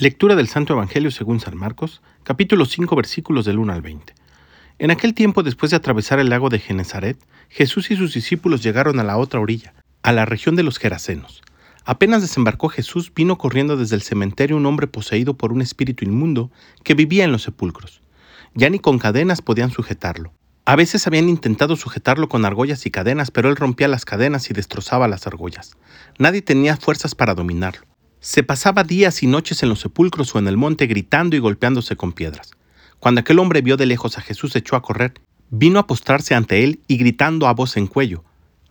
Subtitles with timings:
[0.00, 4.14] Lectura del Santo Evangelio según San Marcos, capítulo 5, versículos del 1 al 20.
[4.78, 7.18] En aquel tiempo, después de atravesar el lago de Genezaret,
[7.50, 11.42] Jesús y sus discípulos llegaron a la otra orilla, a la región de los Gerasenos.
[11.84, 16.50] Apenas desembarcó Jesús, vino corriendo desde el cementerio un hombre poseído por un espíritu inmundo
[16.82, 18.00] que vivía en los sepulcros.
[18.54, 20.32] Ya ni con cadenas podían sujetarlo.
[20.64, 24.54] A veces habían intentado sujetarlo con argollas y cadenas, pero él rompía las cadenas y
[24.54, 25.76] destrozaba las argollas.
[26.18, 27.89] Nadie tenía fuerzas para dominarlo.
[28.22, 31.96] Se pasaba días y noches en los sepulcros o en el monte gritando y golpeándose
[31.96, 32.50] con piedras.
[32.98, 35.14] Cuando aquel hombre vio de lejos a Jesús echó a correr,
[35.48, 38.22] vino a postrarse ante él y gritando a voz en cuello,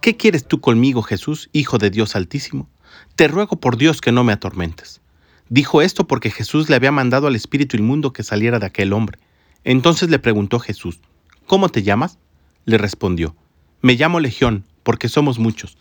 [0.01, 2.69] ¿Qué quieres tú conmigo, Jesús, Hijo de Dios Altísimo?
[3.15, 5.01] Te ruego por Dios que no me atormentes.
[5.49, 9.17] Dijo esto porque Jesús le había mandado al espíritu inmundo que saliera de aquel hombre.
[9.63, 10.99] Entonces le preguntó Jesús,
[11.47, 12.19] ¿Cómo te llamas?
[12.65, 13.35] Le respondió,
[13.81, 15.79] Me llamo Legión, porque somos muchos,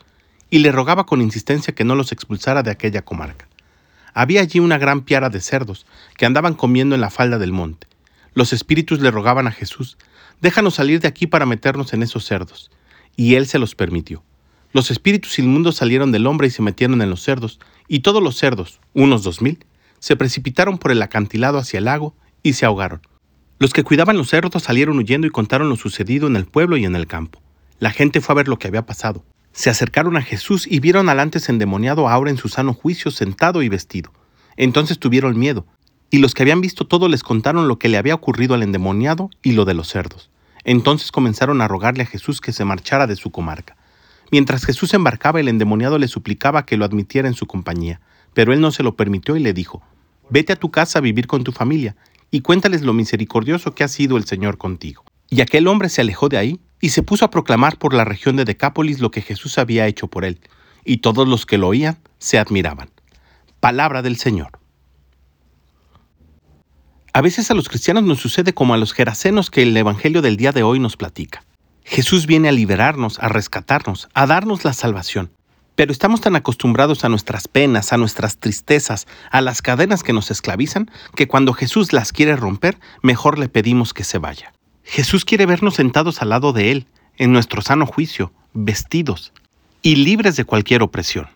[0.48, 3.46] y le rogaba con insistencia que no los expulsara de aquella comarca.
[4.18, 5.86] Había allí una gran piara de cerdos
[6.16, 7.86] que andaban comiendo en la falda del monte.
[8.34, 9.96] Los espíritus le rogaban a Jesús,
[10.40, 12.68] déjanos salir de aquí para meternos en esos cerdos.
[13.14, 14.24] Y él se los permitió.
[14.72, 18.36] Los espíritus inmundos salieron del hombre y se metieron en los cerdos, y todos los
[18.36, 19.64] cerdos, unos dos mil,
[20.00, 23.02] se precipitaron por el acantilado hacia el lago y se ahogaron.
[23.60, 26.84] Los que cuidaban los cerdos salieron huyendo y contaron lo sucedido en el pueblo y
[26.84, 27.40] en el campo.
[27.78, 31.08] La gente fue a ver lo que había pasado se acercaron a Jesús y vieron
[31.08, 34.12] al antes endemoniado ahora en su sano juicio sentado y vestido.
[34.56, 35.66] Entonces tuvieron miedo,
[36.10, 39.30] y los que habían visto todo les contaron lo que le había ocurrido al endemoniado
[39.42, 40.30] y lo de los cerdos.
[40.64, 43.76] Entonces comenzaron a rogarle a Jesús que se marchara de su comarca.
[44.30, 48.00] Mientras Jesús embarcaba, el endemoniado le suplicaba que lo admitiera en su compañía,
[48.34, 49.82] pero él no se lo permitió y le dijo,
[50.30, 51.96] Vete a tu casa a vivir con tu familia,
[52.30, 55.04] y cuéntales lo misericordioso que ha sido el Señor contigo.
[55.30, 58.36] Y aquel hombre se alejó de ahí y se puso a proclamar por la región
[58.36, 60.40] de Decápolis lo que Jesús había hecho por él,
[60.84, 62.90] y todos los que lo oían se admiraban.
[63.60, 64.58] Palabra del Señor.
[67.12, 70.36] A veces a los cristianos nos sucede como a los gerasenos que el Evangelio del
[70.36, 71.42] día de hoy nos platica.
[71.84, 75.32] Jesús viene a liberarnos, a rescatarnos, a darnos la salvación.
[75.74, 80.30] Pero estamos tan acostumbrados a nuestras penas, a nuestras tristezas, a las cadenas que nos
[80.30, 84.52] esclavizan, que cuando Jesús las quiere romper, mejor le pedimos que se vaya.
[84.88, 86.86] Jesús quiere vernos sentados al lado de Él,
[87.18, 89.34] en nuestro sano juicio, vestidos
[89.82, 91.28] y libres de cualquier opresión.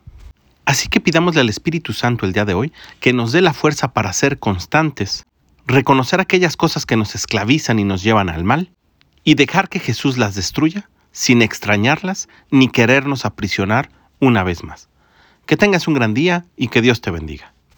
[0.64, 3.92] Así que pidámosle al Espíritu Santo el día de hoy que nos dé la fuerza
[3.92, 5.26] para ser constantes,
[5.66, 8.72] reconocer aquellas cosas que nos esclavizan y nos llevan al mal,
[9.22, 14.88] y dejar que Jesús las destruya sin extrañarlas ni querernos aprisionar una vez más.
[15.44, 17.51] Que tengas un gran día y que Dios te bendiga.